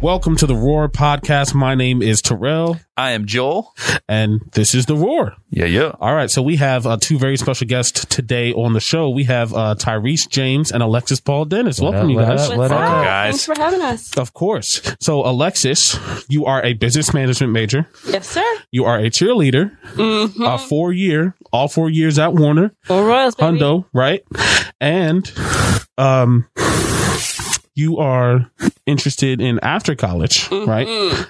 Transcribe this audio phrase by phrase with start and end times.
[0.00, 1.54] Welcome to the Roar podcast.
[1.54, 3.74] My name is Terell, I am Joel.
[4.08, 5.34] and this is the Roar.
[5.50, 5.90] Yeah, yeah.
[5.98, 9.10] All right, so we have uh, two very special guests today on the show.
[9.10, 11.80] We have uh, Tyrese James and Alexis Paul Dennis.
[11.80, 12.48] Welcome, up, you what guys.
[12.50, 12.56] up?
[12.58, 12.80] What up?
[12.80, 13.04] up?
[13.04, 13.30] guys?
[13.32, 14.16] Thanks for having us.
[14.16, 14.82] Of course.
[15.00, 17.88] So, Alexis, you are a business management major.
[18.06, 18.44] Yes, sir.
[18.70, 20.42] You are a cheerleader, Mm-hmm.
[20.44, 23.58] a four year, all four years at Warner, Go Royals, baby.
[23.58, 24.22] Hundo, right?
[24.80, 25.28] And
[25.98, 26.46] um,
[27.78, 28.50] you are
[28.86, 30.86] interested in after college, right?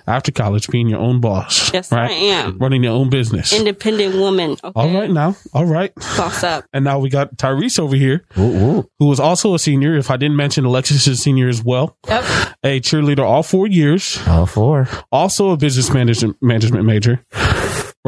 [0.07, 1.77] After college, being your own boss, Mm-hmm.
[1.77, 2.11] Yes, right?
[2.11, 2.59] I am.
[2.59, 3.53] Running your own business.
[3.53, 4.53] Independent woman.
[4.53, 4.73] Okay.
[4.75, 5.95] All right, now, all right.
[5.95, 6.65] Boss up.
[6.73, 8.91] And now we got Tyrese over here, Ooh, ooh.
[8.99, 9.97] who was also a senior.
[9.97, 11.97] If I didn't mention, Alexis is a senior as well.
[12.09, 12.25] Yep.
[12.65, 14.89] A cheerleader all four years, All four.
[15.13, 17.21] also a business management management major,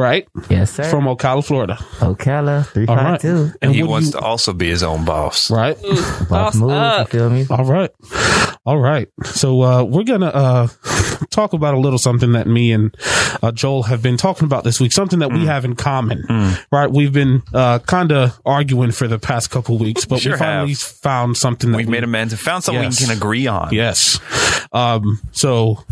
[0.01, 0.27] right?
[0.49, 0.83] Yes, sir.
[0.85, 1.75] From Ocala, Florida.
[1.99, 3.21] Ocala, All right.
[3.21, 3.57] 352.
[3.61, 5.49] And he wants you- to also be his own boss.
[5.51, 5.77] right.
[5.83, 7.13] Boss Boss move, up.
[7.13, 7.45] you feel me?
[7.49, 7.91] All right.
[8.65, 9.07] All right.
[9.25, 10.67] So uh, we're going to uh,
[11.41, 12.95] talk about a little something that me and
[13.41, 15.39] uh, Joel have been talking about this week, something that Mm.
[15.39, 16.23] we have in common.
[16.71, 16.91] Right.
[16.91, 20.69] We've been uh, kind of arguing for the past couple weeks, but Sure we finally
[20.71, 20.79] have.
[20.79, 22.99] found something that We've we, made amends and found something Yes.
[22.99, 23.69] we can agree on.
[23.73, 24.19] Yes.
[24.71, 25.83] Um, so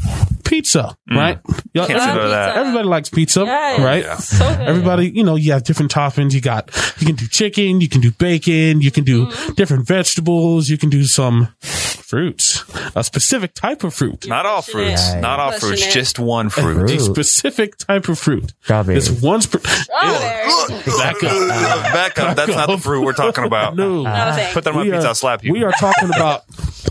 [0.43, 1.39] pizza, right?
[1.73, 1.87] Y'all- Mm.
[1.87, 2.57] Can't say no that.
[2.57, 3.79] Everybody likes pizza, Yes.
[3.79, 4.03] right?
[4.03, 4.17] Yeah.
[4.17, 4.67] So good.
[4.67, 6.33] Everybody, you know, you have different toppings.
[6.33, 6.69] You got,
[6.99, 9.53] you can do chicken, you can do bacon, you can do Mm-hmm.
[9.53, 12.63] different vegetables, you can do some fruits,
[12.95, 14.27] a specific type of fruit.
[14.27, 15.13] Not all Pushing fruits.
[15.13, 15.21] it.
[15.21, 15.87] Not all fruits.
[15.87, 15.91] it.
[15.91, 16.89] Just one fruit.
[16.89, 18.53] A specific type of fruit.
[18.61, 18.97] Strawberry.
[18.97, 19.41] It's one.
[19.41, 20.77] Sp- Strawberry.
[20.97, 21.93] back up.
[21.93, 22.35] Back up.
[22.35, 23.75] That's not the fruit we're talking about.
[23.75, 23.99] No.
[23.99, 24.49] Oh, no.
[24.53, 25.05] Put that on my We pizza.
[25.05, 25.53] are- I'll slap you.
[25.53, 26.43] We are talking about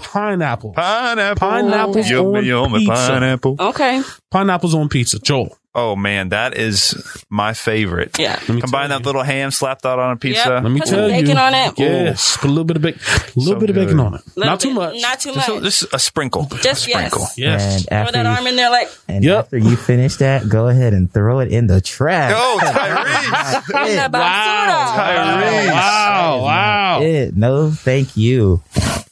[0.02, 0.72] pineapple.
[0.72, 1.36] pineapple.
[1.48, 2.92] Pineapples Yummy, on yummy pizza.
[2.92, 3.56] pineapple.
[3.58, 4.02] Okay.
[4.30, 5.19] Pineapples on pizza.
[5.19, 5.56] Joel.
[5.74, 6.94] Oh man, that is
[7.30, 8.19] my favorite.
[8.19, 8.41] Yeah.
[8.48, 10.48] me Combine tell that little ham, slap that on a pizza.
[10.48, 10.62] Yep.
[10.64, 11.22] Let me Put tell some you.
[11.22, 11.75] bacon on it.
[11.78, 12.36] Yes.
[12.38, 13.00] Put a little bit of bacon.
[13.06, 14.22] A little So bit of bacon on it.
[14.34, 14.94] Little Not too much.
[15.00, 15.62] Not too Just a, much.
[15.65, 16.47] just a sprinkle.
[16.62, 17.20] Just a sprinkle.
[17.20, 17.37] yes.
[17.37, 17.75] Yes.
[17.76, 19.38] And Throw after, that you, arm in there like and Yep.
[19.44, 22.32] after you finish that, go ahead and throw it in the trash.
[22.34, 23.88] Oh, Tyrese.
[23.91, 24.87] in the basura.
[24.97, 25.70] Tyrese.
[25.70, 26.41] Wow.
[26.43, 27.00] Wow.
[27.03, 27.37] It.
[27.37, 28.62] No, thank you.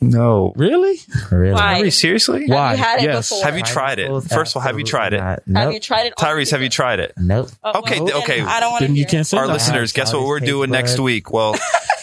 [0.00, 0.52] No.
[0.56, 0.98] Really?
[1.30, 1.52] Really.
[1.54, 1.82] Why?
[1.82, 2.44] Tyrese, seriously?
[2.46, 2.70] Why?
[2.74, 3.28] Have you had it Yes.
[3.30, 3.44] before?
[3.44, 4.08] Have you tried it?
[4.24, 5.20] First of all, have you tried it?
[5.20, 6.14] Have you tried it?
[6.16, 7.12] Tyrese, have you tried it?
[7.16, 7.48] Nope.
[7.62, 8.40] Oh, Okay, well, okay.
[8.40, 9.52] I don't want to you can't say Our that.
[9.52, 11.30] listeners, guess what we're doing next week?
[11.32, 11.54] Well,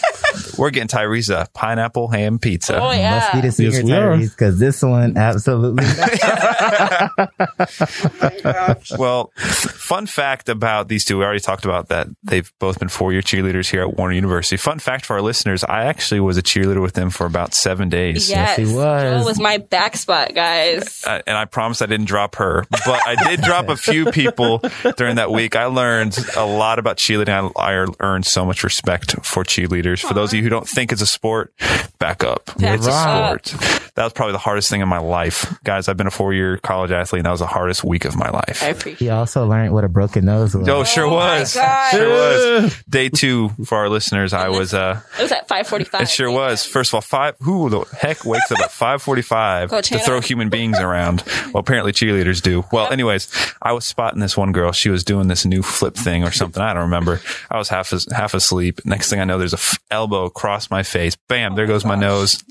[0.58, 2.80] we're getting Tyrese a pineapple ham pizza.
[2.80, 3.18] Oh yeah.
[3.18, 3.90] Must be the secret we.
[3.90, 6.10] Tyrese because this one absolutely not.
[8.98, 12.06] Well, fun fact about these two, we already talked about that.
[12.22, 14.56] They've both been four year cheerleaders here at Warner University.
[14.56, 17.88] Fun fact for our listeners, I actually was a cheerleader with them for about seven
[17.88, 18.30] days.
[18.30, 18.74] Yes, he was.
[19.02, 21.04] Joel was my back spot, guys.
[21.06, 24.62] Uh, and I promise I didn't drop her, but I did drop a few people
[24.96, 25.56] during that week.
[25.56, 27.52] I learned a lot about cheerleading.
[27.56, 30.00] I, I earned so much respect for cheerleaders.
[30.00, 31.52] For those of you who don't think it's a sport,
[31.98, 32.46] back up.
[32.58, 33.70] Back it's a sport.
[33.94, 35.56] That was probably the hardest thing in my life.
[35.62, 38.16] Guys, I've been a four year college athlete and that was the hardest week of
[38.16, 38.62] my life.
[38.62, 38.98] I appreciate.
[38.98, 40.68] he also learned what a broken nose was.
[40.68, 41.52] Oh, sure Oh was.
[41.52, 42.82] Sure was.
[42.88, 44.32] Day two for our listeners.
[44.32, 46.02] I was, uh, It was at five forty-five.
[46.02, 46.64] it sure was.
[46.66, 50.04] First of all, five, who the heck wakes up at 545 to Hannah.
[50.04, 51.22] throw human beings around?
[51.52, 52.64] Well, apparently cheerleaders do.
[52.72, 53.28] Well, anyways,
[53.62, 54.72] I was spotting this one girl.
[54.72, 56.62] She was doing this new flip thing or something.
[56.62, 57.20] I don't remember.
[57.50, 58.80] I was half, as, half asleep.
[58.84, 61.14] Next thing I know, there's a f- elbow across my face.
[61.28, 61.54] Bam.
[61.54, 62.42] There goes my oh nose.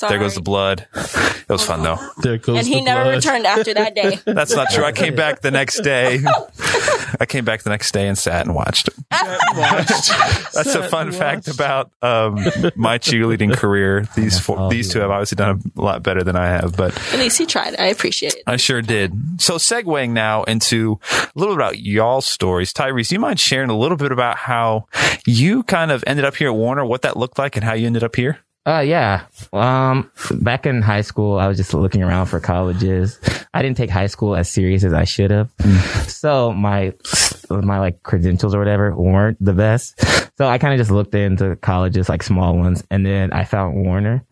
[0.00, 0.86] There goes the blood.
[0.94, 1.98] It was fun though.
[2.18, 3.14] There goes and he the never blood.
[3.16, 4.20] returned after that day.
[4.26, 4.84] That's not true.
[4.84, 6.18] I came back the next day.
[7.20, 8.94] I came back the next day and sat and watched it.
[9.10, 12.36] That's a fun fact about um,
[12.76, 14.06] my cheerleading career.
[14.16, 17.18] These four, these two have obviously done a lot better than I have, but At
[17.18, 17.76] least he tried.
[17.78, 18.42] I appreciate it.
[18.46, 19.40] I sure did.
[19.40, 22.72] So segueing now into a little bit about y'all's stories.
[22.72, 24.86] Tyrese, do you mind sharing a little bit about how
[25.26, 27.86] you kind of ended up here at Warner, what that looked like and how you
[27.86, 28.38] ended up here?
[28.68, 29.24] Uh, yeah.
[29.54, 30.10] Um,
[30.42, 33.18] back in high school, I was just looking around for colleges.
[33.54, 35.50] I didn't take high school as serious as I should have.
[36.06, 36.92] So my,
[37.48, 39.98] my like credentials or whatever weren't the best.
[40.36, 43.86] So I kind of just looked into colleges, like small ones, and then I found
[43.86, 44.22] Warner.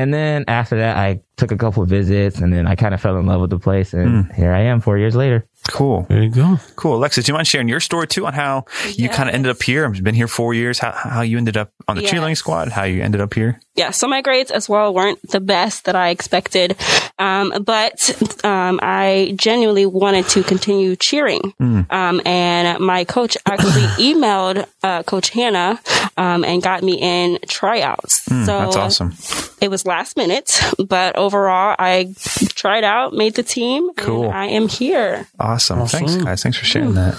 [0.00, 3.02] And then after that, I took a couple of visits and then I kind of
[3.02, 3.92] fell in love with the place.
[3.92, 4.32] And hmm.
[4.32, 5.44] here I am four years later.
[5.68, 6.06] Cool.
[6.08, 6.58] There you go.
[6.74, 6.96] Cool.
[6.96, 9.62] Alexis, do you mind sharing your story too on how you kind of ended up
[9.62, 9.84] here?
[9.84, 10.78] I've been here four years.
[10.78, 12.12] How, how you ended up on the Yes.
[12.12, 13.60] cheerleading squad, how you ended up here?
[13.74, 16.76] yeah, so my grades as well weren't the best that I expected.
[17.20, 21.54] Um, but um, I genuinely wanted to continue cheering.
[21.60, 25.78] Um, and my coach actually emailed uh, Coach Hannah
[26.16, 28.22] um, and got me in tryouts.
[28.22, 29.12] so That's awesome.
[29.60, 30.58] it was last minute,
[30.88, 32.14] but overall, I
[32.54, 34.24] tried out, made the team, Cool.
[34.24, 35.26] and I am here.
[35.38, 35.86] Awesome.
[35.86, 36.42] Thanks, guys.
[36.42, 37.14] Thanks for sharing that.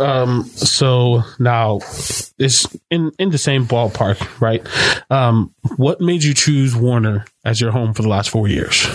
[0.00, 1.78] Um, so now
[2.38, 4.66] it's in, in the same ballpark, right?
[5.10, 8.86] Um, what made you choose Warner as your home for the last four years?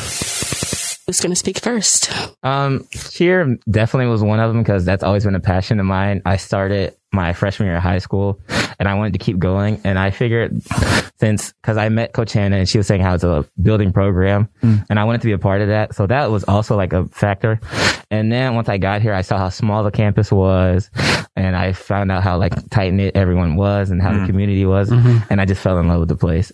[1.11, 2.09] Who's going to speak first?
[2.41, 6.21] Um, cheer definitely was one of them because that's always been a passion of mine.
[6.25, 8.39] I started my freshman year of high school
[8.79, 9.81] and I wanted to keep going.
[9.83, 10.63] And I figured
[11.19, 14.47] since, cause I met Coach Hannah and she was saying how it's a building program
[14.63, 14.85] mm.
[14.89, 15.95] and I wanted to be a part of that.
[15.95, 17.59] So that was also like a factor.
[18.09, 20.89] And then once I got here, I saw how small the campus was
[21.35, 24.27] and I found out how like tight knit everyone was and how the mm.
[24.27, 24.89] community was.
[24.89, 25.25] Mm-hmm.
[25.29, 26.53] And I just fell in love with the place.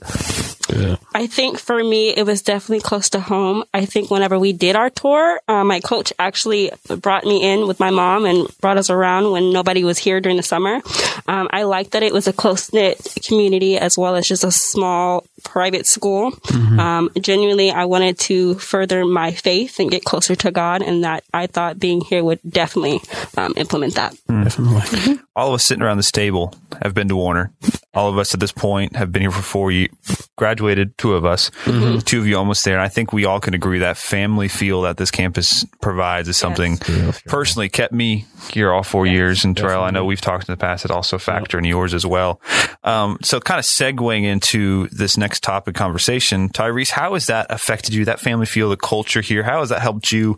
[0.69, 0.97] Yeah.
[1.13, 3.63] I think for me, it was definitely close to home.
[3.73, 6.71] I think whenever we did our tour, uh, my coach actually
[7.01, 10.37] brought me in with my mom and brought us around when nobody was here during
[10.37, 10.81] the summer.
[11.27, 14.51] Um, I liked that it was a close knit community as well as just a
[14.51, 16.33] small private school.
[16.79, 21.23] Um, genuinely, I wanted to further my faith and get closer to God, and that
[21.33, 23.01] I thought being here would definitely
[23.37, 24.15] um, implement that.
[24.27, 25.19] Definitely.
[25.35, 27.51] all of us sitting around this table have been to Warner.
[27.97, 29.89] All of us at this point have been here for four years,
[30.35, 32.75] graduated, two of us, two of you almost there.
[32.75, 36.37] And I think we all can agree that family feel that this campus provides is
[36.37, 36.77] something
[37.25, 39.43] personally kept me here all four years.
[39.43, 42.05] And Terell, I know we've talked in the past, it also factor in yours as
[42.05, 42.39] well.
[42.83, 47.95] Um, so kind of segueing into this next topic conversation, Tyrese, how has that affected
[47.95, 48.05] you?
[48.05, 50.37] That family feel, the culture here, how has that helped you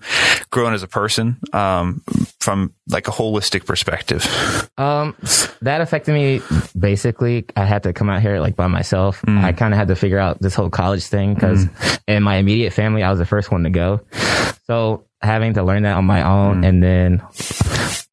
[0.49, 2.01] growing as a person, um,
[2.39, 4.25] from like a holistic perspective?
[4.77, 5.15] Um,
[5.61, 6.41] that affected me.
[6.79, 9.21] Basically, I had to come out here like by myself.
[9.23, 9.43] Mm.
[9.43, 11.99] I kind of had to figure out this whole college thing because mm.
[12.07, 14.01] in my immediate family, I was the first one to go.
[14.65, 16.67] So having to learn that on my own mm.
[16.67, 17.21] and then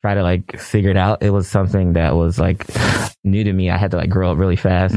[0.01, 2.67] try to like figure it out, it was something that was like
[3.25, 3.71] new to me.
[3.71, 4.95] I had to like grow up really fast.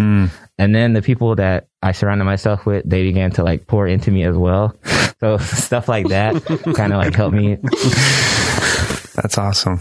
[0.59, 4.11] And then the people that I surrounded myself with, they began to like pour into
[4.11, 4.75] me as well.
[5.19, 6.43] So stuff like that
[6.75, 7.57] kind of like helped me.
[9.21, 9.79] That's awesome.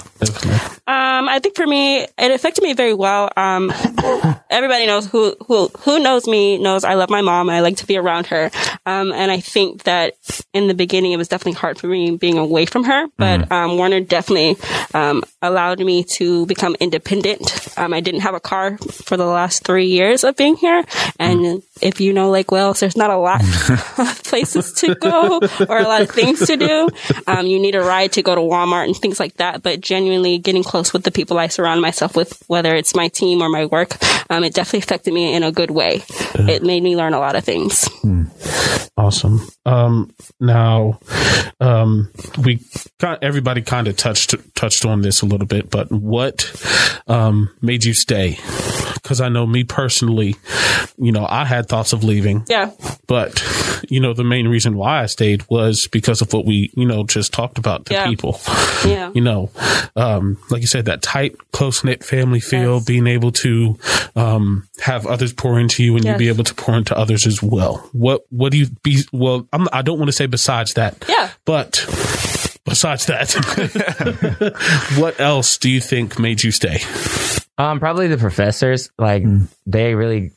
[0.88, 3.30] Um, I think for me, it affected me very well.
[3.36, 3.70] Um,
[4.50, 7.48] everybody knows who, who, who knows me knows I love my mom.
[7.48, 8.50] I like to be around her.
[8.88, 10.14] Um, and I think that
[10.54, 13.76] in the beginning, it was definitely hard for me being away from her, but, um,
[13.76, 14.56] Warner definitely,
[14.94, 17.68] um, allowed me to become independent.
[17.76, 20.82] Um, I didn't have a car for the last three years of being here.
[21.18, 23.42] And if you know Lake Wales, there's not a lot
[23.98, 25.38] of places to go
[25.68, 26.88] or a lot of things to do.
[27.26, 29.62] Um, you need a ride to go to Walmart and things like that.
[29.62, 33.42] But genuinely getting close with the people I surround myself with, whether it's my team
[33.42, 33.96] or my work,
[34.30, 36.02] um, it definitely affected me in a good way.
[36.34, 37.88] It made me learn a lot of things.
[38.96, 39.40] Awesome.
[39.66, 40.98] Um, now,
[41.60, 42.10] um,
[42.44, 42.60] we
[42.98, 46.50] got everybody kind of touched touched on this a little bit, but what
[47.06, 48.38] um, made you stay?
[48.94, 50.36] Because I know me personally,
[50.98, 52.70] you know, I had thoughts of leaving, Yeah.
[53.06, 53.42] but
[53.88, 57.04] you know, the main reason why I stayed was because of what we, you know,
[57.04, 58.06] just talked about to Yeah.
[58.08, 58.40] people.
[58.84, 59.10] Yeah.
[59.18, 59.50] You know,
[59.96, 62.84] um, like you said, that tight, close knit family feel, Yes.
[62.84, 63.78] being able to
[64.14, 67.42] um, have others pour into you and you be able to pour into others as
[67.42, 67.88] well.
[67.92, 69.02] What what do you be?
[69.12, 71.04] Well, I'm, I don't want to say besides that.
[71.08, 71.30] Yeah.
[71.44, 71.84] But
[72.64, 73.32] besides that,
[74.98, 76.80] what else do you think made you stay?
[77.58, 78.90] Um, probably the professors.
[78.98, 79.44] Like hmm.
[79.66, 80.30] they really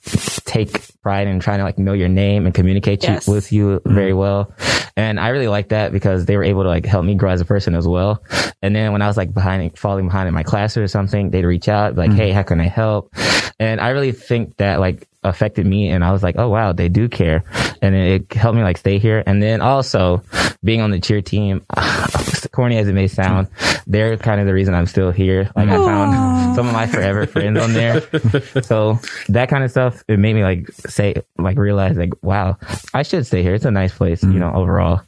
[0.45, 3.27] take pride in trying to like know your name and communicate Yes.
[3.27, 3.93] you, with you hmm.
[3.93, 4.51] very well.
[4.97, 7.39] And I really like that because they were able to like help me grow as
[7.39, 8.23] a person as well.
[8.61, 11.45] And then when I was like behind, falling behind in my class or something, they'd
[11.45, 12.17] reach out like, hmm.
[12.17, 13.13] Hey, how can I help?
[13.59, 15.89] And I really think that like affected me.
[15.89, 17.43] And I was like, Oh wow, they do care.
[17.81, 19.23] And it it helped me like stay here.
[19.25, 20.23] And then also
[20.63, 21.65] being on the cheer team,
[22.51, 23.47] corny as it may sound,
[23.87, 25.49] they're kind of the reason I'm still here.
[25.55, 28.01] Like I found some of my forever friends on there.
[28.63, 28.99] So
[29.29, 32.57] that kind of stuff, it made me like say, like realize like, wow,
[32.93, 33.53] I should stay here.
[33.53, 34.35] It's a nice place, you mm.
[34.35, 35.01] know, overall.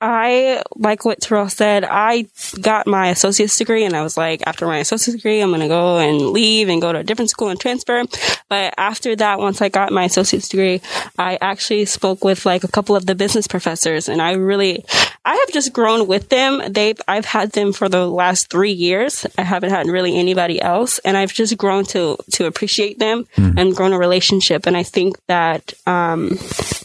[0.00, 1.84] I like what Terell said.
[1.84, 2.26] I
[2.60, 5.68] got my associate's degree and I was like, after my associate's degree, I'm going to
[5.68, 8.04] go and leave and go to a different school and transfer.
[8.48, 10.80] But after that, once I got my associate's degree,
[11.18, 14.84] I actually spoke with like a couple of the business professors and I really,
[15.24, 16.62] I have just grown with them.
[16.68, 19.26] They've, I've had them for the last three years.
[19.36, 23.74] I haven't had really anybody else and I've just grown to, to appreciate them and
[23.74, 24.66] grown a relationship.
[24.66, 26.38] And I think that, um,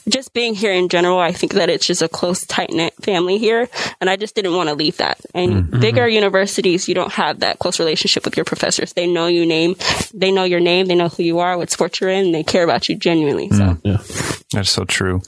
[0.10, 3.38] just being here in general, I think that it's just a close, tight knit family
[3.38, 3.70] here.
[4.02, 5.20] And I just didn't want to leave that.
[5.34, 5.80] And mm-hmm.
[5.80, 8.94] bigger universities, you don't have that close relationship with your professors.
[8.94, 9.76] They know you name,
[10.14, 12.64] they know your name, they know who you are, what sport you're in, they care
[12.64, 13.50] about you genuinely.
[13.50, 14.38] So mm, Yeah.
[14.54, 15.22] That's so true.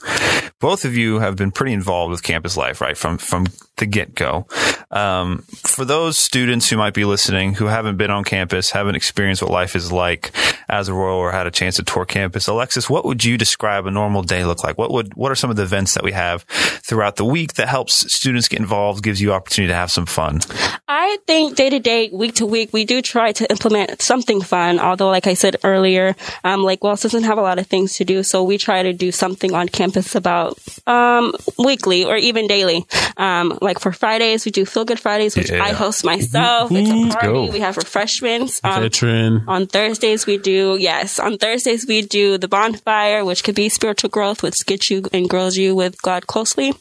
[0.60, 2.96] Both of you have been pretty involved with campus life, right?
[2.96, 3.46] From from
[3.76, 4.46] the get go.
[4.90, 9.42] Um, for those students who might be listening who haven't been on campus, haven't experienced
[9.42, 10.32] what life is like
[10.68, 13.86] as a Royal or had a chance to tour campus, Alexis, what would you describe
[13.86, 14.78] a normal day look like?
[14.78, 17.68] What would, what are some of the events that we have throughout the week that
[17.68, 20.40] helps students get involved, gives you opportunity to have some fun?
[20.88, 24.78] I think day to day, week to week, we do try to implement something fun.
[24.78, 26.14] Although, like I said earlier,
[26.44, 28.92] um, Lake Wales doesn't have a lot of things to do, so we try to
[28.92, 32.86] do something on campus about um, weekly or even daily.
[33.16, 35.62] Um, like for Fridays, we do Feel Good Fridays, which Yeah.
[35.62, 36.70] I host myself.
[36.72, 37.50] It's a party.
[37.50, 38.60] We have refreshments.
[38.64, 39.44] Um, Veteran.
[39.46, 44.08] on Thursdays, we do, yes, on Thursdays, we do the bonfire, which could be spiritual
[44.10, 46.72] growth, which gets you and grows you with God closely.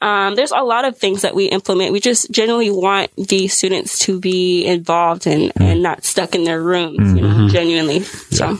[0.00, 1.92] Um, there's a lot of things that we implement.
[1.92, 6.62] We just generally want the students to be involved and, and not stuck in their
[6.62, 8.00] rooms, you know, genuinely.
[8.00, 8.58] So,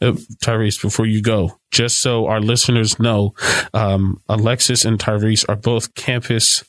[0.00, 0.12] Uh,
[0.44, 3.34] Tyrese, before you go, just so our listeners know,
[3.72, 6.62] um, Alexis and Tyrese are both campus,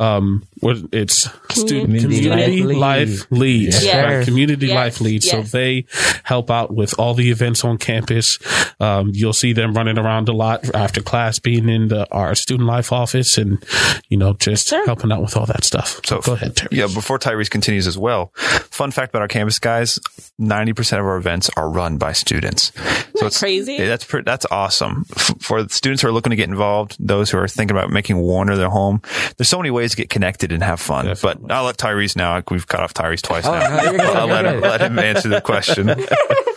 [0.00, 4.04] um, what it's student Community community life life leads, Yes.
[4.04, 4.24] right?
[4.24, 4.74] Community Yes.
[4.74, 5.30] life leads.
[5.30, 5.84] So they
[6.24, 8.38] help out with all the events on campus.
[8.80, 12.68] Um, you'll see them running around a lot after class, being in the, our student
[12.68, 13.62] life office and,
[14.08, 14.84] you know, just Sure.
[14.86, 16.00] helping out with all that stuff.
[16.04, 16.68] So go ahead, Tyrese.
[16.72, 19.98] Yeah, before Tyrese continues as well, fun fact about our campus guys:
[20.38, 22.72] ninety percent of our events are run by students.
[23.16, 23.74] So that crazy?
[23.74, 26.96] Yeah, that's pre- that's awesome F- for the students who are looking to get involved.
[26.98, 29.02] Those who are thinking about making Warner their home.
[29.36, 31.06] There's so many ways to get connected and have fun.
[31.06, 31.46] Definitely.
[31.48, 32.42] But I'll let Tyrese now.
[32.50, 33.68] We've cut off Tyrese twice Oh, now.
[33.82, 35.90] no, good, I'll let him, let him answer the question.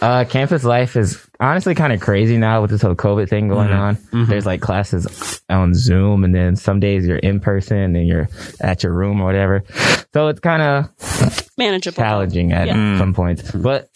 [0.01, 3.69] Uh, campus life is honestly kind of crazy now with this whole COVID thing going
[3.69, 3.79] mm-hmm.
[3.79, 3.95] on.
[3.95, 4.25] Mm-hmm.
[4.25, 8.29] There's like classes on Zoom, and then some days you're in person and you're
[8.61, 9.63] at your room or whatever.
[10.13, 11.95] So it's kind of manageable.
[11.97, 12.97] challenging at Yeah.
[12.97, 13.51] some points.
[13.51, 13.63] Mm.
[13.63, 13.89] But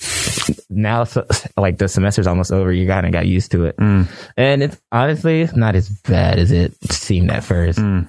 [0.69, 1.25] now, so,
[1.57, 4.07] like the semester's almost over, you kind of got used to it, mm.
[4.37, 7.79] and it's honestly not as bad as it seemed at first.
[7.79, 8.07] Mm.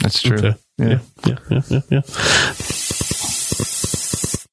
[0.00, 0.38] That's true.
[0.38, 0.54] Okay.
[0.78, 0.98] Yeah.
[1.24, 1.36] Yeah.
[1.48, 1.60] Yeah.
[1.68, 1.80] Yeah.
[1.90, 2.00] yeah.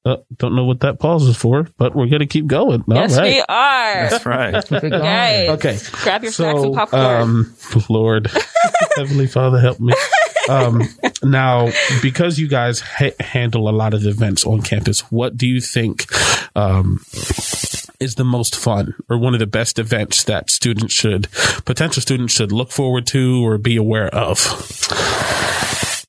[0.02, 2.82] Uh, don't know what that pause is for, but we're going to keep going.
[2.88, 3.32] All Yes, right.
[3.34, 4.08] we are.
[4.08, 4.66] That's right.
[4.66, 4.90] Keep.
[4.90, 5.78] Guys, Okay.
[5.92, 7.04] grab your snacks and popcorn.
[7.04, 7.54] um,
[7.90, 8.30] Lord,
[8.96, 9.92] Heavenly Father, help me.
[10.48, 10.82] Um,
[11.22, 11.68] now,
[12.00, 16.06] because you guys ha- handle a lot of events on campus, what do you think
[16.56, 17.02] um,
[18.00, 21.30] is the most fun or one of the best events that students should,
[21.66, 24.38] potential students should look forward to or be aware of?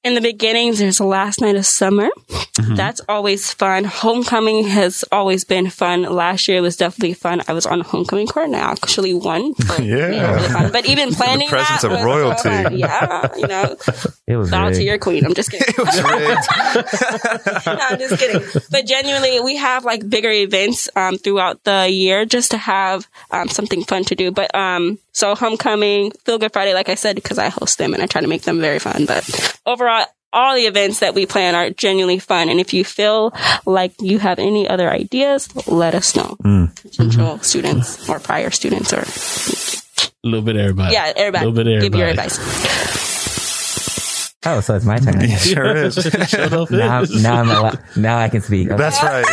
[0.03, 2.09] In the beginnings, there's the last night of summer.
[2.29, 2.75] Mm-hmm.
[2.75, 3.83] That's always fun.
[3.83, 6.03] Homecoming has always been fun.
[6.03, 7.41] Last year was definitely fun.
[7.47, 9.53] I was on homecoming court and I actually won.
[9.61, 10.07] So, Yeah.
[10.09, 10.71] you know, really fun.
[10.71, 12.49] But even planning presence that of was royalty.
[12.49, 12.77] fun.
[12.77, 13.75] Yeah, you know,
[14.27, 15.23] It was bow to your queen.
[15.25, 15.67] I'm just kidding.
[15.77, 15.95] It was
[17.65, 18.41] no, I'm just kidding.
[18.71, 23.47] But genuinely, we have like bigger events um, throughout the year just to have um,
[23.49, 24.31] something fun to do.
[24.31, 28.01] But um, so homecoming, Feel Good Friday, like I said, because I host them and
[28.01, 29.05] I try to make them very fun.
[29.05, 29.90] But overall,
[30.33, 32.49] all the events that we plan are genuinely fun.
[32.49, 33.33] And if you feel
[33.65, 36.37] like you have any other ideas, let us know.
[36.41, 36.65] Hmm.
[36.67, 37.43] Potential mm-hmm.
[37.43, 40.93] students or prior students or A little bit everybody.
[40.93, 41.45] yeah, everybody.
[41.45, 43.00] A little bit of Give your advice.
[44.43, 45.21] Oh, so it's my turn.
[45.21, 45.97] It sure is.
[46.71, 48.69] now, now I'm allo- now I can speak.
[48.69, 48.75] Okay.
[48.75, 49.23] That's right.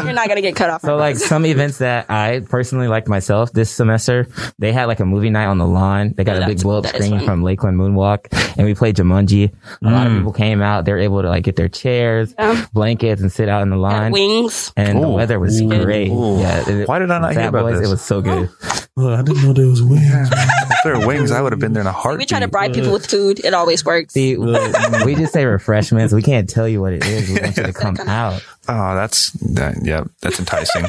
[0.04, 0.80] You're not gonna get cut off.
[0.80, 4.26] So like some events that I personally liked myself this semester,
[4.58, 6.14] they had like a movie night on the lawn.
[6.16, 9.52] They got Oh, a big blow up screen from Lakeland Moonwalk and we played Jumanji.
[9.82, 10.16] A lot of Mm.
[10.18, 10.86] people came out.
[10.86, 12.64] They were able to like get their chairs, Yeah.
[12.72, 14.12] blankets and sit out in the lawn.
[14.12, 14.72] wings.
[14.78, 15.68] And the weather was Ooh.
[15.68, 16.08] great.
[16.10, 16.38] Ooh.
[16.40, 16.66] Yeah.
[16.66, 17.88] it- Why did I not hear Fat about Boys, this?
[17.88, 18.48] It was so good.
[18.96, 20.02] Well, I didn't know there was wings.
[20.32, 22.18] if there were wings, I would have been there in a heartbeat.
[22.18, 23.38] We try to bribe people with food.
[23.44, 24.14] It always works.
[24.14, 24.36] See,
[25.04, 26.12] we just say refreshments.
[26.14, 27.28] We can't tell you what it is.
[27.30, 28.44] We want you to come out.
[28.70, 30.84] Oh, that's that, yeah, that's enticing.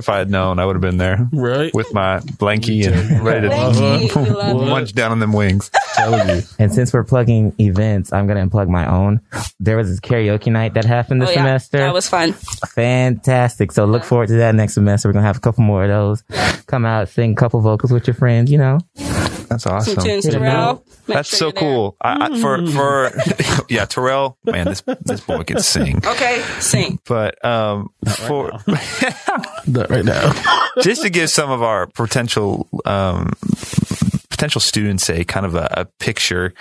[0.00, 1.72] if I had known, I would have been there Right.
[1.72, 4.58] with my blankie and ready Thank to you.
[4.58, 5.70] We munch down on them wings.
[5.96, 6.42] you.
[6.58, 9.20] And since we're plugging events, I'm going to unplug my own.
[9.60, 11.38] There was this karaoke night that happened this Oh, yeah.
[11.38, 11.78] semester.
[11.78, 12.32] That was fun.
[12.32, 13.70] fantastic.
[13.72, 15.08] So look forward to that next semester.
[15.08, 16.22] We're going to have a couple more of those.
[16.66, 18.78] Come out, sing a couple vocals with your friends, you know.
[19.50, 19.96] That's Some awesome.
[20.04, 20.84] tunes, Terell.
[21.06, 21.96] That's sure so cool.
[22.00, 23.10] I, I, for for
[23.68, 25.96] yeah, Terell, man, this this boy can sing.
[26.06, 27.00] Okay, sing.
[27.04, 28.52] But um, for
[29.66, 30.32] Not right now.
[30.82, 33.32] just to give some of our potential um,
[34.40, 36.54] potential students a kind of a, a picture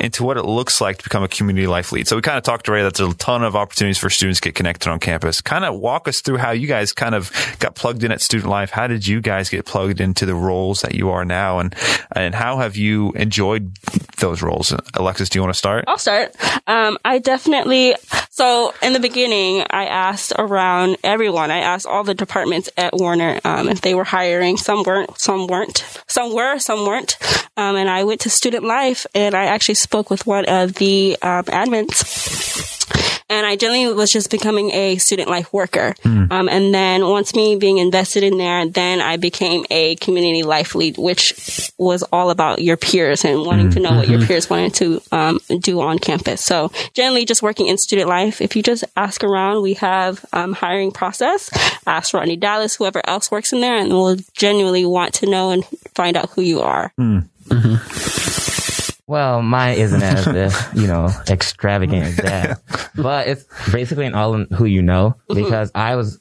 [0.00, 2.08] into what it looks like to become a community life lead.
[2.08, 4.48] So we kind of talked already that there's a ton of opportunities for students to
[4.48, 5.40] get connected on campus.
[5.40, 8.50] Kind of walk us through how you guys kind of got plugged in at student
[8.50, 8.70] life.
[8.70, 11.72] How did you guys get plugged into the roles that you are now, and
[12.10, 13.76] and how have you enjoyed
[14.18, 14.74] those roles?
[14.94, 15.84] Alexis, do you want to start?
[15.86, 16.34] I'll start.
[16.66, 17.94] Um, I definitely,
[18.30, 21.50] So in the beginning, I asked around everyone.
[21.50, 24.56] I asked all the departments at Warner um, if they were hiring.
[24.56, 25.20] Some weren't.
[25.20, 25.84] Some weren't.
[26.08, 26.58] Some were.
[26.58, 27.18] Some weren't.
[27.56, 31.16] Um, and I went to Student Life, and I actually spoke with one of the
[31.22, 32.60] um, admins
[33.30, 35.94] and I generally was just becoming a student life worker.
[36.02, 36.32] Mm.
[36.32, 40.74] Um, and then once me being invested in there, then I became a community life
[40.74, 43.74] lead, which was all about your peers and wanting mm.
[43.74, 43.98] to know mm-hmm.
[43.98, 44.26] what your mm-hmm.
[44.26, 46.44] peers wanted to um, do on campus.
[46.44, 48.40] So generally, just working in student life.
[48.40, 51.50] If you just ask around, we have um, hiring process.
[51.86, 55.64] Ask Rodney Dallas, whoever else works in there, and we'll genuinely want to know and
[56.00, 56.90] find out who you are.
[56.98, 57.28] Mm.
[57.48, 59.02] Mm-hmm.
[59.06, 62.60] Well, mine isn't as uh, you know extravagant as that,
[62.94, 66.18] but it's basically an all in who you know because I was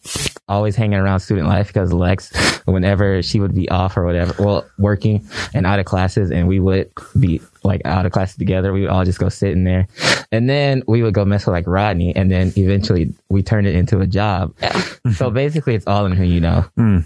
[0.49, 4.65] always hanging around student life because Lex, whenever she would be off or whatever, well,
[4.79, 8.81] working and out of classes, and we would be like out of classes together, we
[8.81, 9.87] would all just go sit in there,
[10.31, 13.75] and then we would go mess with like Rodney, and then eventually we turned it
[13.75, 14.53] into a job.
[14.61, 14.81] Yeah.
[15.13, 16.65] so basically, it's all in who you know.
[16.77, 17.05] Mm.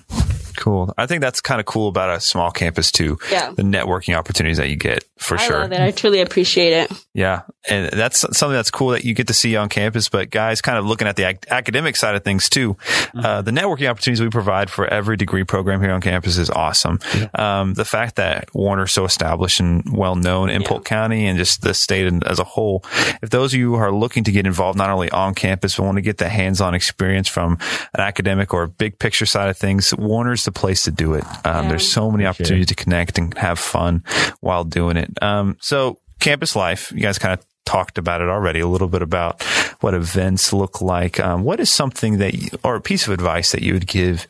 [0.58, 0.94] Cool.
[0.98, 3.18] I think that's kind of cool about a small campus too.
[3.32, 3.52] Yeah.
[3.52, 5.60] The networking opportunities that you get for I sure.
[5.60, 5.80] Love it.
[5.80, 6.92] I truly appreciate it.
[7.14, 7.42] Yeah.
[7.70, 10.10] And that's something that's cool that you get to see on campus.
[10.10, 13.20] But guys, kind of looking at the ac- academic side of things too, mm-hmm.
[13.20, 17.00] uh, the networking opportunities we provide for every degree program here on campus is awesome.
[17.16, 17.28] Yeah.
[17.36, 20.68] Um, the fact that Warner's so established and well known in yeah.
[20.68, 22.84] Polk County and just the state as a whole,
[23.22, 25.84] if those of you who are looking to get involved not only on campus, but
[25.84, 27.58] want to get the hands-on experience from
[27.94, 31.24] an academic or big picture side of things, Warner's the place to do it.
[31.46, 32.76] Um, yeah, there's so many opportunities sure.
[32.76, 34.04] to connect and have fun
[34.40, 35.12] while doing it.
[35.22, 39.02] Um, so campus life, you guys kind of talked about it already a little bit
[39.02, 39.42] about
[39.80, 41.20] what events look like.
[41.20, 44.28] Um, what is something that, you, or a piece of advice that you would give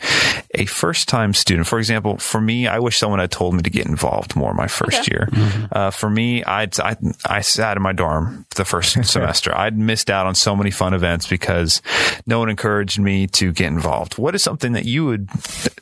[0.56, 1.68] a first time student?
[1.68, 4.68] For example, for me, I wish someone had told me to get involved more my
[4.68, 5.12] first okay.
[5.12, 5.30] year.
[5.32, 5.66] Mm-hmm.
[5.72, 9.56] Uh, for me, I'd, I, I sat in my dorm the first semester.
[9.56, 11.82] I'd missed out on so many fun events because
[12.26, 14.18] no one encouraged me to get involved.
[14.18, 15.30] What is something that you would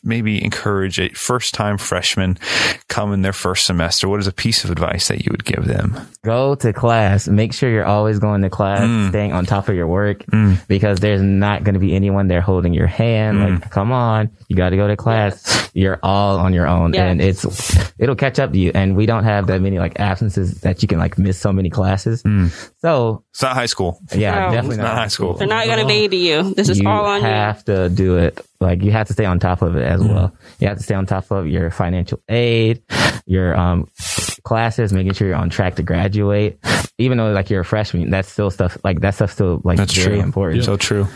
[0.04, 2.38] maybe encourage a first time freshman
[2.88, 4.08] come in their first semester?
[4.08, 6.00] What is a piece of advice that you would give them?
[6.24, 9.10] Go to class make sure you're always going to class, mm.
[9.10, 10.56] staying on top of your work, mm.
[10.68, 13.40] because there's not going to be anyone there holding your hand.
[13.40, 13.62] Mm.
[13.62, 15.72] Like, come on, you got to go to class.
[15.74, 17.08] You're all on your own, yeah.
[17.08, 17.44] and it's
[17.98, 18.72] it'll catch up to you.
[18.76, 21.72] And we don't have that many like absences that you can like miss so many
[21.72, 22.22] classes.
[22.22, 22.52] Mm.
[22.82, 24.00] So it's not high school.
[24.14, 25.34] Yeah, no, definitely not, not, high school.
[25.34, 26.54] They're not going to baby you.
[26.54, 27.28] This is you all on you.
[27.28, 28.40] You have to do it.
[28.60, 30.14] Like you have to stay on top of it as mm.
[30.14, 30.36] well.
[30.60, 32.84] You have to stay on top of your financial aid,
[33.26, 33.88] your um
[34.44, 36.60] classes, making sure you're on track to graduate.
[37.02, 39.96] Even though like you're a freshman, that's still stuff like that stuff still like that's
[39.96, 40.24] very true.
[40.24, 40.62] important.
[40.62, 40.66] Yeah.
[40.66, 41.08] So true.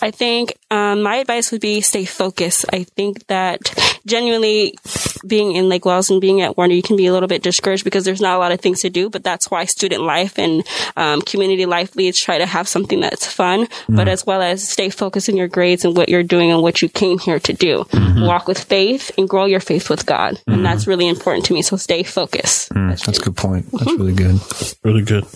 [0.00, 2.64] I think um, my advice would be stay focused.
[2.72, 3.74] I think that
[4.06, 4.78] genuinely
[5.26, 7.84] being in Lake Wales and being at Warner, you can be a little bit discouraged
[7.84, 9.10] because there's not a lot of things to do.
[9.10, 10.64] But that's why student life and
[10.96, 13.96] um, community life leads try to have something that's fun, mm-hmm.
[13.96, 16.80] but as well as stay focused in your grades and what you're doing and what
[16.82, 17.84] you came here to do.
[17.90, 18.24] Mm-hmm.
[18.24, 20.52] Walk with faith and grow your faith with God, mm-hmm.
[20.52, 21.62] and that's really important to me.
[21.62, 22.70] So stay focused.
[22.70, 23.66] Mm, that's, that's a good point.
[23.72, 24.38] That's really good.
[24.82, 25.26] Really good.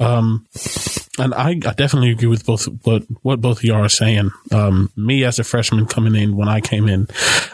[0.00, 0.46] Um,
[1.18, 4.30] and I, I, definitely agree with both what what both of y'all are saying.
[4.52, 7.08] Um, me as a freshman coming in when I came in,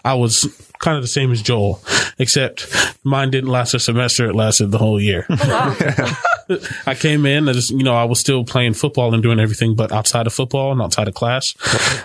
[0.05, 0.45] I was
[0.81, 1.81] kind of the same as Joel,
[2.19, 2.67] except
[3.05, 5.27] mine didn't last a semester; it lasted the whole year.
[6.87, 9.93] I came in, as you know, I was still playing football and doing everything, but
[9.93, 11.55] outside of football and outside of class,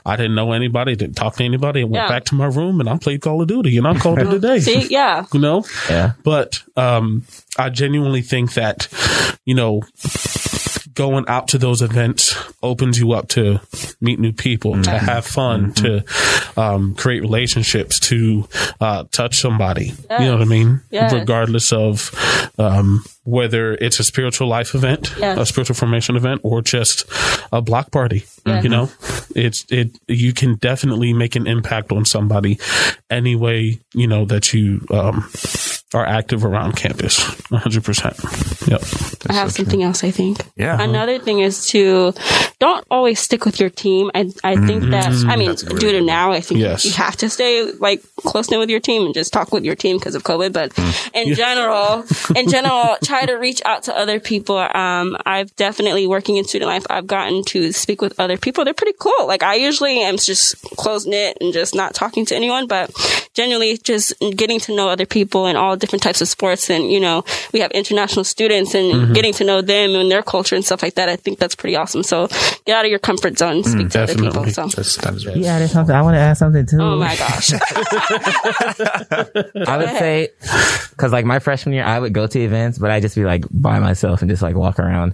[0.06, 1.82] I didn't know anybody, didn't talk to anybody.
[1.82, 2.08] I went yeah.
[2.08, 4.40] back to my room and I played Call of Duty, and I'm called it a
[4.50, 4.60] day.
[4.60, 6.14] See, yeah, you know, yeah.
[6.24, 7.26] But um,
[7.58, 8.88] I genuinely think that,
[9.46, 9.82] you know
[10.94, 13.60] going out to those events opens you up to
[14.02, 14.84] meet new people, mm-hmm.
[14.84, 16.54] to have fun, mm-hmm.
[16.56, 18.48] to um, create relationships, to
[18.80, 19.94] uh, touch somebody.
[20.10, 20.22] Yes.
[20.22, 20.82] You know what I mean?
[20.90, 21.14] Yes.
[21.14, 22.12] Regardless of
[22.58, 25.38] um, whether it's a spiritual life event, yes.
[25.38, 27.06] a spiritual formation event, or just
[27.52, 28.26] a block party.
[28.64, 28.90] You know,
[29.36, 30.00] it's it.
[30.08, 32.60] You can definitely make an impact on somebody
[33.10, 35.30] any way you know that you um,
[35.94, 37.20] are active around campus.
[37.50, 37.84] 100.
[37.84, 38.16] percent
[38.68, 38.82] Yep.
[39.30, 39.88] I have so something true.
[39.88, 40.04] else.
[40.04, 40.40] I think.
[40.56, 40.80] Yeah.
[40.82, 42.14] Another thing is to
[42.60, 44.12] don't always stick with your team.
[44.14, 44.92] I I think mm-hmm.
[44.92, 46.86] that I mean due to now, I think yes.
[46.86, 49.76] you have to stay like close knit with your team and just talk with your
[49.76, 50.54] team because of COVID.
[50.54, 51.12] But mm.
[51.14, 51.36] in yeah.
[51.36, 54.58] general, in general, try to reach out to other people.
[54.58, 56.86] Um, I've definitely working in student life.
[56.90, 58.66] I've gotten to speak with other people.
[58.66, 59.28] They're pretty cool.
[59.28, 62.92] Like I usually am just close knit and just not talking to anyone, but
[63.40, 66.70] generally just getting to know other people and all different types of sports.
[66.70, 67.24] And you know,
[67.54, 69.14] we have international students and mm-hmm.
[69.14, 71.08] getting to know them and their culture and stuff like that.
[71.08, 72.04] I think that's pretty awesome.
[72.04, 72.28] So
[72.66, 74.46] get out of your comfort zone, and speak mm, to other people.
[74.48, 75.38] So that's, that's right.
[75.38, 76.82] yeah, there's something I want to add something too.
[76.82, 77.54] Oh my gosh.
[79.68, 80.30] I would say
[80.92, 83.46] because like my freshman year, I would go to events, but I'd just be like
[83.50, 85.14] by myself and just like walk around.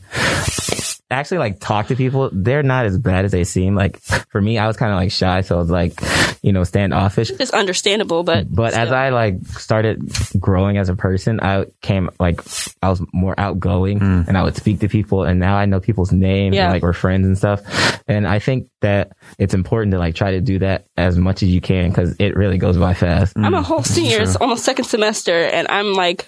[1.11, 3.75] Actually like talk to people, they're not as bad as they seem.
[3.75, 5.99] Like for me, I was kind of like shy, so I was like,
[6.41, 7.31] you know, standoffish.
[7.31, 8.91] It's understandable, but But as.
[8.91, 10.01] I like started
[10.39, 12.41] growing as a person, I came like
[12.81, 14.27] I was more outgoing mm.
[14.27, 16.65] and I would speak to people and now I know people's names Yeah.
[16.65, 17.61] and like we're friends and stuff.
[18.07, 21.49] And I think that it's important to like try to do that as much as
[21.49, 23.33] you can because it really goes by fast.
[23.35, 24.21] I'm a whole senior.
[24.21, 26.25] It's almost second semester, and I'm like,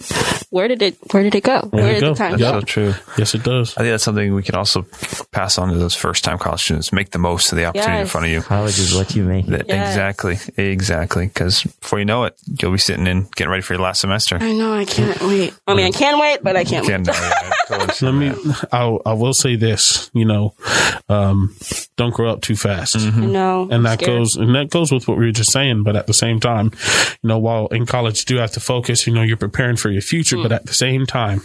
[0.50, 0.98] where did it?
[1.12, 1.60] Where did it go?
[1.70, 2.14] Where you did go.
[2.14, 2.40] the time Yep.
[2.40, 2.60] go?
[2.60, 2.94] So true.
[3.18, 3.74] Yes, it does.
[3.78, 4.86] I think that's something we can also
[5.32, 6.92] pass on to those first time college students.
[6.92, 8.42] Make the most of the opportunity in front of you.
[8.42, 9.62] College is what you make Yes.
[9.68, 10.38] Exactly.
[10.58, 11.28] Exactly.
[11.28, 14.38] Because before you know it, you'll be sitting in getting ready for your last semester.
[14.40, 14.74] I know.
[14.74, 15.54] I can't wait.
[15.68, 16.86] I mean, I can wait, but I can't.
[16.86, 17.08] Again, wait.
[17.08, 18.54] no, yeah, I totally see Let me.
[18.72, 20.10] I I will say this.
[20.14, 20.54] You know,
[21.10, 21.56] um,
[21.98, 22.96] don't grow up too fast.
[22.96, 23.32] Mm-hmm.
[23.32, 26.08] No, and that goes and that goes with what we were just saying but at
[26.08, 26.72] the same time
[27.22, 29.90] you know while in college you do have to focus you know you're preparing for
[29.90, 30.56] your future but mm.
[30.56, 31.42] at the same time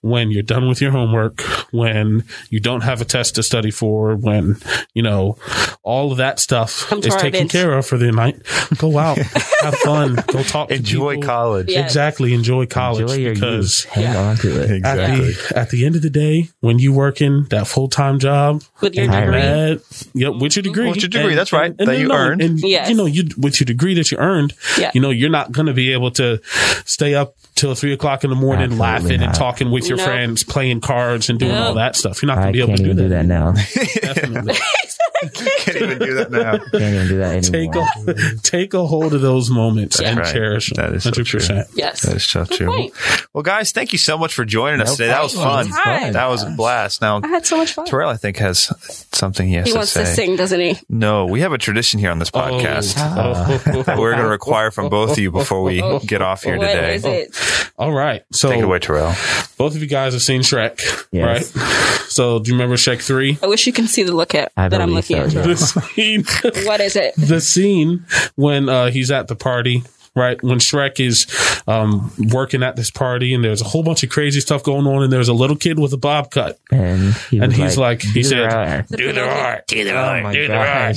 [0.00, 1.40] when you're done with your homework
[1.72, 4.56] when you don't have a test to study for when
[4.94, 5.36] you know
[5.82, 8.40] all of that stuff Come to is taken care of for the night
[8.78, 9.18] go out
[9.62, 11.28] have fun go talk to Enjoy people.
[11.28, 11.68] college.
[11.70, 11.84] Yeah.
[11.84, 13.92] exactly enjoy college Enjoy your because youth.
[13.94, 14.70] Hang on to it.
[14.70, 15.32] at Exactly.
[15.32, 18.94] the, at the end of the day, when you working that full time job, with
[18.94, 19.40] your degree.
[19.56, 19.80] Mad,
[20.14, 20.88] yep, with your degree.
[20.88, 22.42] With your degree, that's right, and that you no, earned.
[22.42, 22.88] And, Yes.
[22.88, 24.90] you know, you, with your degree that you earned, Yeah.
[24.94, 26.40] you know, you're not going to be able to
[26.84, 28.82] stay up till three o'clock in the morning Absolutely
[29.16, 30.04] laughing and talking with your No.
[30.04, 31.68] friends, playing cards and doing No.
[31.68, 32.22] all that stuff.
[32.22, 33.02] You're not going I to be able to do that.
[33.02, 33.54] do that now.
[35.22, 35.52] Definitely.
[35.58, 36.58] Can't even do that now.
[36.58, 37.86] Can't even do that anymore.
[38.06, 40.32] take a, take a hold of those moments and Right.
[40.32, 40.90] cherish them.
[40.90, 41.66] That is so 100%.
[41.74, 42.02] Yes.
[42.02, 42.66] That is so true.
[42.68, 42.92] point.
[43.32, 45.08] Well, guys, thank you so much for joining us today.
[45.08, 45.68] That was fun.
[45.68, 46.12] problem.
[46.12, 47.00] That was a blast.
[47.02, 47.86] Now, I had so much fun.
[47.86, 48.70] Terell, I think, has
[49.12, 50.00] something he has He to wants say.
[50.00, 50.78] to sing, doesn't he?
[50.88, 52.40] No, we have a tradition here on this oh.
[52.40, 53.32] podcast Oh.
[53.36, 53.82] Ah.
[53.84, 56.66] that we're going to require from both of you before we get off here What
[56.68, 56.94] today.
[56.94, 57.72] is it?
[57.78, 58.22] All right.
[58.32, 59.14] So Take it away, Terell.
[59.58, 60.80] both of you guys have seen Shrek,
[61.12, 61.54] Yes.
[61.54, 61.62] right?
[62.08, 63.38] So do you remember Shrek 3?
[63.42, 65.46] I wish you can see the look at I that I'm looking so, at.
[65.46, 66.24] The scene,
[66.66, 67.14] What is it?
[67.16, 69.82] the scene when uh, he's at the party,
[70.14, 70.42] right?
[70.42, 71.26] When Shrek is
[71.68, 75.02] um, working at this party and there's a whole bunch of crazy stuff going on
[75.02, 76.58] and there's a little kid with a bob cut.
[76.70, 79.90] And, he And he's like, he "Do the said, roar." do the roar, do the
[79.90, 80.94] Oh roar, my do the roar.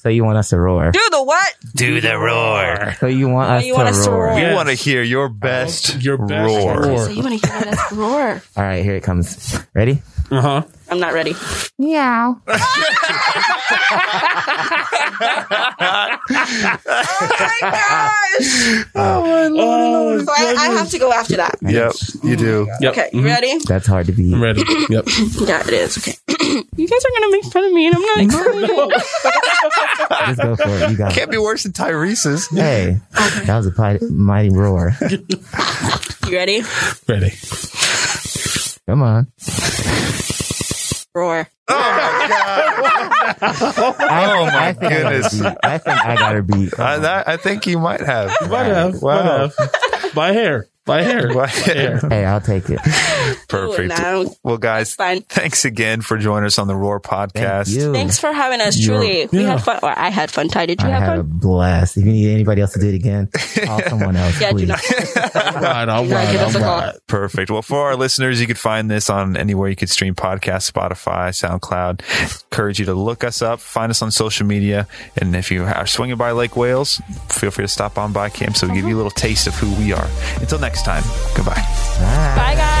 [0.00, 0.90] So you want us to roar?
[0.90, 1.54] Do the what?
[1.74, 2.94] Do the roar.
[2.98, 4.26] So you want us you to want us to roar?
[4.26, 4.34] roar?
[4.34, 4.54] We Yes.
[4.56, 6.80] want to hear your best, Your best roar.
[6.82, 6.98] roar.
[7.04, 8.42] So you want to hear us roar?
[8.56, 9.58] All right, here it comes.
[9.74, 10.02] Ready?
[10.30, 10.62] Uh huh.
[10.88, 11.34] I'm not ready.
[11.78, 12.40] Meow.
[16.88, 18.84] Oh, my gosh!
[18.94, 20.24] Oh, oh my lord!
[20.26, 21.56] So I, I have to go after that.
[21.62, 22.68] Yep, you do.
[22.80, 22.92] Yep.
[22.92, 23.58] Okay, you ready?
[23.66, 24.34] That's hard to beat.
[24.34, 24.62] I'm ready.
[24.88, 25.04] Yep.
[25.40, 25.98] Yeah, it is.
[25.98, 26.14] Okay.
[26.76, 28.68] you guys are gonna make fun of me, and I'm not excited.
[30.26, 30.90] Just go for it.
[30.90, 31.12] You got.
[31.12, 32.48] Can't be worse than Tyrese's.
[32.48, 34.92] Hey, that was a pi- mighty roar.
[35.10, 36.62] You ready?
[37.08, 37.32] Ready.
[38.86, 39.26] Come on.
[41.16, 41.48] Roar.
[41.68, 41.74] Oh,
[43.38, 45.40] I, Oh, my I think I got goodness.
[45.40, 45.56] her.
[45.62, 46.70] I think I gotta be.
[46.78, 48.30] I, that, I think you might have.
[48.50, 49.00] Might have.
[49.00, 49.14] Wow.
[49.16, 49.24] Might
[49.58, 50.14] have.
[50.14, 50.66] By hair.
[50.84, 51.28] By hair.
[51.28, 51.98] By By hair.
[52.08, 52.80] Hey, I'll take it.
[53.48, 53.88] Perfect.
[53.88, 55.22] Now, Well, guys, fine.
[55.22, 57.68] thanks again for joining us on the Roar Thank podcast.
[57.68, 57.92] you.
[57.92, 58.78] Thanks for having us.
[58.82, 59.78] Truly, we had fun.
[59.82, 60.48] Or I had fun.
[60.48, 61.38] Ty, did you I have had a fun?
[61.38, 61.96] blast.
[61.96, 63.28] If you need anybody else to do it again,
[63.64, 64.68] call someone else, Yeah, do please.
[64.68, 65.36] not.
[65.36, 65.88] All right.
[65.88, 66.32] All You gotta right.
[66.32, 66.78] give us a All call.
[66.80, 66.94] right.
[67.06, 67.50] Perfect.
[67.50, 71.28] Well, for our listeners, you could find this on anywhere you could stream podcasts, Spotify,
[71.30, 72.00] SoundCloud.
[72.52, 74.86] Encourage you to look us up, find us on social media.
[75.16, 78.56] And if you are swinging by Lake Wales, feel free to stop on by camp
[78.56, 80.08] so we give you a little taste of who we are.
[80.40, 81.02] Until next time,
[81.34, 81.54] goodbye.
[81.54, 82.34] Bye.
[82.36, 82.75] Bye, guys.